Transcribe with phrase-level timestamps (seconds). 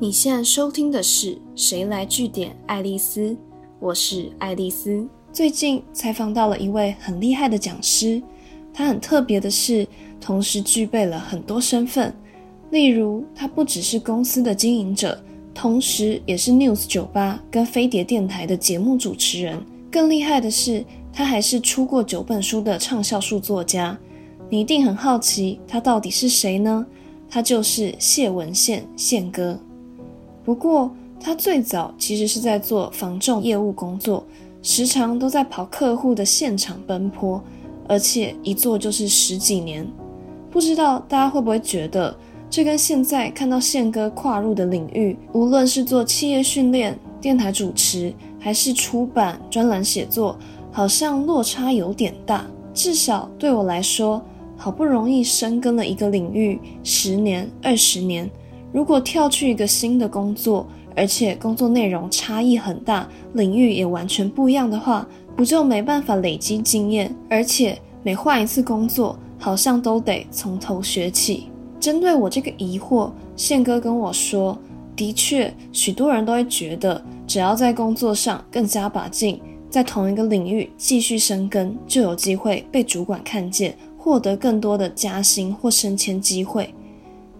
[0.00, 3.36] 你现在收听的是《谁来据点》爱丽丝，
[3.80, 5.04] 我是爱丽丝。
[5.32, 8.22] 最近采访到了一位很厉害的讲师，
[8.72, 9.84] 他很特别的是，
[10.20, 12.14] 同时具备了很多身份。
[12.70, 15.20] 例如，他不只是公司的经营者，
[15.52, 19.60] 同时也是 News 酒吧跟飞碟电台的节目主持人。
[19.90, 23.98] 更厉害的是，他还是出过九本书的畅销书作家。
[24.48, 26.86] 你一定很好奇，他到底是谁呢？
[27.28, 29.58] 他就是谢文宪宪哥。
[30.48, 30.90] 不过，
[31.20, 34.24] 他最早其实是在做防重业务工作，
[34.62, 37.38] 时常都在跑客户的现场奔波，
[37.86, 39.86] 而且一做就是十几年。
[40.50, 42.16] 不知道大家会不会觉得，
[42.48, 50.38] 这跟现在看到宪哥跨入的领域，无论是做企业训练、电台主持，还是出版专栏写作，
[50.72, 52.46] 好像落差有点大。
[52.72, 54.22] 至少对我来说，
[54.56, 58.30] 好不容易深耕了一个领域十年、二十年。
[58.72, 67.14] 如果跳去一个新的工作，而且工作内容差异很大，领域也完全不一样的话，不就没办法累积经验？
[67.30, 71.48] 而且每换一次工作，好像都得从头学起。
[71.80, 74.58] 针对我这个疑惑，宪哥跟我说
[74.96, 86.74] ：“的确，许多人都会觉得，只要在工作上更加把劲，在同一个领域继续深耕，就有机会被主管看见，获得更多的加薪或升迁机会。”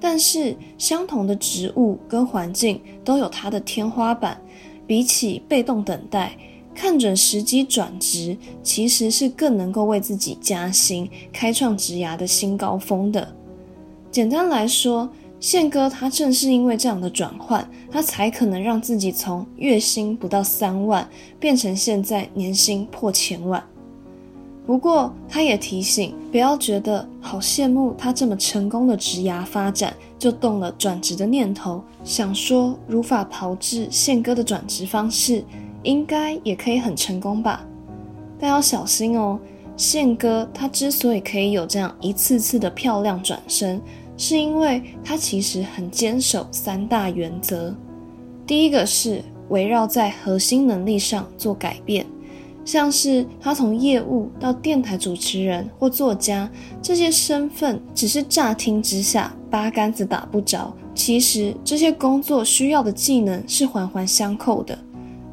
[0.01, 4.41] 但是，相同的植物跟环境都有它的天花板。
[4.87, 6.35] 比起被动等待，
[6.75, 13.31] 看准时机转职，其实是更能够为自己加薪、开创职涯的新高峰的。
[14.11, 15.07] 简单来说，
[15.41, 21.07] 宪哥他正是因为这样的转换，他才可能让自己从月薪不到三万，
[21.39, 23.63] 变成现在年薪破千万。
[24.69, 35.43] 不过，他也提醒，不要觉得好羡慕他这么成功的职涯发展，就动了转职的念头，想说如法炮制宪哥的转职方式，
[35.85, 37.65] 应该也可以很成功吧？
[38.39, 39.41] 但要小心哦，
[39.75, 43.81] 宪哥他之所以可以有这样一次次的漂亮转身，
[44.19, 47.75] 是因为他其实很坚守三大原则，
[48.47, 52.05] 第一个是围绕在核心能力上做改变。
[52.69, 56.47] 像是他从业务到电台主持人或作家
[56.83, 60.71] 这些身份，只是乍听之下八竿子打不着。
[60.95, 64.79] 其实这些工作需要的技能是环环相扣的。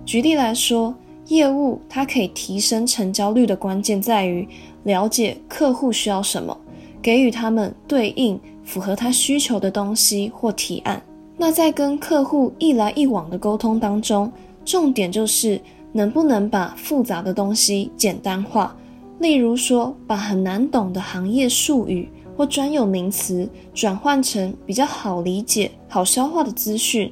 [0.05, 0.95] 举例来说，
[1.27, 4.47] 业务它可以提升成交率的关键在于
[4.83, 6.57] 了解客户需要什么，
[7.01, 11.03] 给予他们对应符合他需求的东西或提案。
[11.35, 14.31] 那在跟客户一来一往的沟通当中，
[14.63, 15.59] 重点就是。
[15.95, 18.75] 能不能把复杂的东西简单化？
[19.19, 27.09] 例如说，把很难懂的行业术语或专有名词转换成比较好理解、好消化的资讯。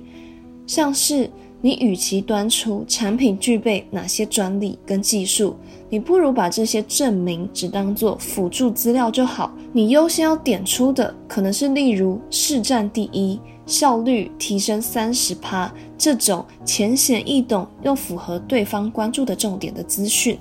[0.68, 1.30] 像是
[1.62, 5.56] 你与其端出产品具备哪些专利跟技术，
[5.90, 9.56] 你不如把这些证明只当做辅助资料就好。
[9.72, 13.40] 你优先要点出的，可能是例如市占第一。
[13.66, 20.38] 效率提升三十趴，这种浅显易懂又符合对方关注的重点的资讯，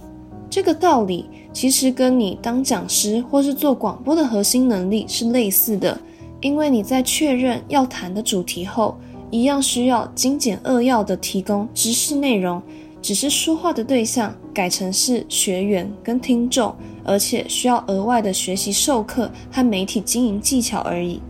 [0.50, 5.98] 这个道理其实跟你当讲师或是做广播的核心能力是类似的。
[6.40, 8.96] 因为你在确认要谈的主题后，
[9.30, 12.60] 一样需要精简扼要的提供知识内容，
[13.00, 16.74] 只是说话的对象改成是学员跟听众，
[17.04, 21.22] 而且需要额外的学习授课和媒体经营技巧而已。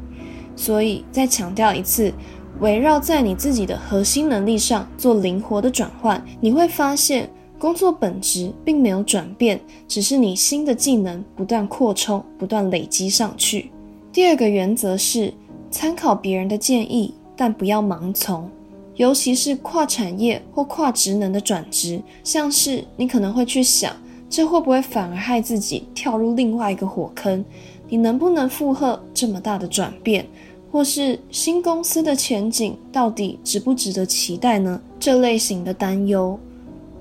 [0.62, 2.14] 所以再强调一次，
[2.60, 7.28] 围绕在你自己的核心能力上做灵活的转换，你会发现
[7.58, 13.72] 工作本质并没有转变，只是你新的技能不断扩充、不断累积上去。
[14.12, 15.34] 第二个原则是
[15.68, 18.48] 参考别人的建议，但不要盲从，
[18.94, 23.92] 尤其是跨产业或跨职能的转职，像是你可能会去想，
[24.30, 27.44] 这会不会反而害自己跳入另外一个火坑？
[27.88, 30.24] 你能不能负荷这么大的转变，
[30.72, 34.80] 或是新公司的前景到底值不值得期待呢？
[34.98, 36.38] 这类型的担忧，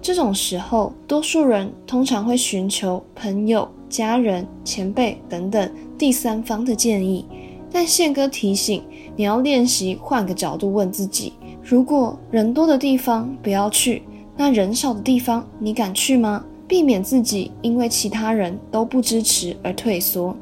[0.01, 7.25] 这种时候，多数人通常会寻求朋友、家人、前辈等等第三方的建议。
[7.71, 8.83] 但宪哥提醒，
[9.15, 11.31] 你要练习换个角度问自己：
[11.63, 14.03] 如果人多的地方不要去，
[14.35, 16.43] 那人少的地方你敢去吗？
[16.67, 20.35] 避免自己因为其他人都不支持而退缩。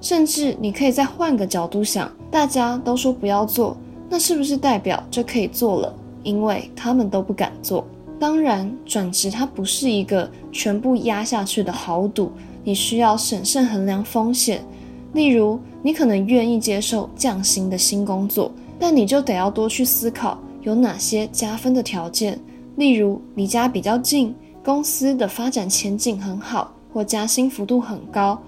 [0.00, 3.76] 甚至你可以再换个角度想，大家都说不要做，
[4.08, 5.94] 那是不是代表就可以做了？
[6.22, 7.84] 因为他们都不敢做。
[8.18, 12.32] 当然，转职它不是一个全部压下去的豪赌，
[12.64, 14.64] 你需要审慎衡量风险。
[15.12, 22.40] 例如，你可能愿意接受降薪的新工作，但你就得要多去思考有哪些加分的条件，
[22.76, 24.34] 例如离家比较近，
[24.64, 28.40] 公司的发展前景很好，或加薪幅度很高。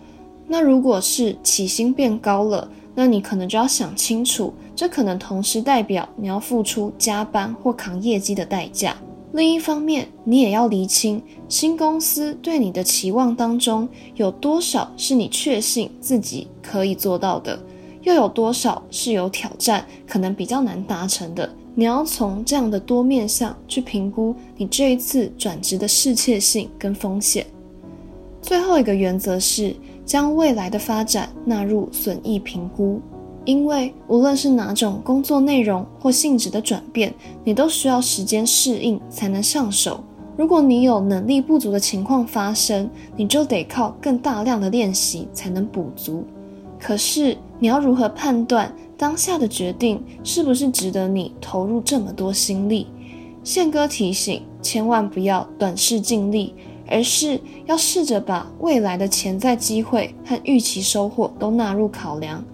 [0.46, 8.96] 那如果是起薪变高了，那你可能就要想清楚，这可能同时代表你要付出加班或扛业绩的代价。
[9.32, 17.58] 另一方面，你也要厘清新公司对你的期望当中有多少是你确信自己可以做到的，
[18.02, 21.52] 又有多少是有挑战，可能比较难达成的。
[21.74, 27.44] 你要从这样的多面向去评估你这一次转职的适切性跟风险。
[28.40, 33.00] 最后一个原则是将未来的发展纳入损益评估。
[33.44, 37.12] 因为无论是哪种工作内容或性质的转变，
[37.44, 40.02] 你都需要时间适应才能上手。
[40.36, 46.24] 如果你有能力不足的情况发生，你就得靠更大量的练习才能补足。
[46.80, 52.86] 可是你要如何判断当下的决定是不是值得你投入这么多心力？
[53.42, 56.54] 宪哥提醒，千万不要短视尽力，
[56.88, 62.44] 而是要试着把未来的潜在机会和预期收获都纳入考量。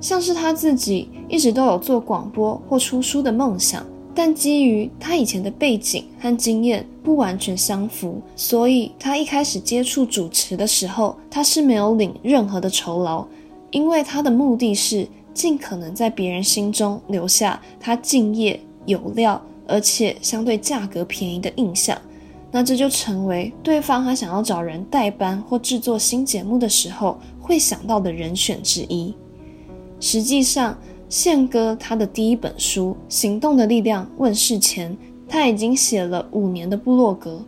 [0.00, 3.84] 像是他自己一直都有做广播或出书的梦想，
[4.14, 13.26] 但基于他以前的背景和经验不完全相符，所以他一开始接触主持的时候，他是没有领任何的酬劳，
[13.70, 21.96] 因为他的目的是尽可能在别人心中留下他敬业有料，而且相对价格便宜的印象。
[22.52, 29.14] 那这就成为对方他想要找人代班或制作新节目的时候会想到的人选之一。
[30.00, 30.76] 实际上，
[31.08, 34.96] 宪哥他的第一本书《行动的力量》问世前，
[35.28, 37.40] 他已经写了五年的部落格。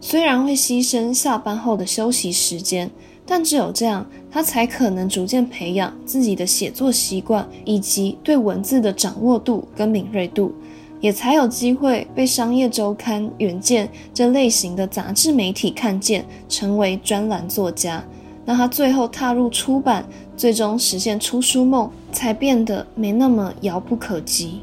[0.00, 2.90] 虽然会牺牲下班后的休息时间，
[3.26, 10.52] 但只有这样，他才可能逐渐培养自己的写作习惯，以及对文字的掌握度跟敏锐度，
[11.00, 18.04] 也才有机会被商业周刊、远见这类型的杂志媒体看见，成为专栏作家。
[18.44, 20.04] 那他最后踏入出版，
[20.36, 24.60] 最终实现出书梦，才变得没那么遥不可及。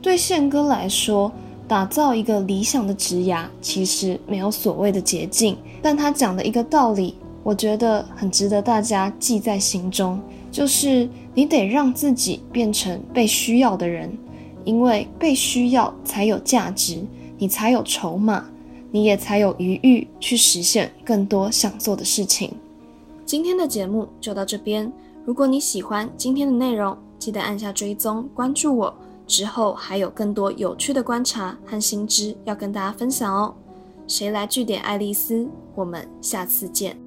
[0.00, 1.30] 对宪哥来说，
[1.66, 5.56] 打造一个理想的职涯，其实没有所谓的捷径。
[5.80, 14.10] 但他讲的一个道理，我觉得很值得大家记在心中，就是你得让自己变成被需要的人，
[14.64, 17.04] 因为被需要才有价值，
[17.38, 18.44] 你才有筹码，
[18.90, 22.52] 你也才有余裕去实现更多想做的事情。
[23.26, 24.92] 今天的节目就到这边。
[25.24, 28.94] 如果你喜欢今天的内容，记得按下追踪关注我。
[29.26, 33.54] 之后还有更多有趣的观察和新知要跟大家分享哦。
[34.06, 35.48] 谁来据点爱丽丝？
[35.74, 37.03] 我们下次见。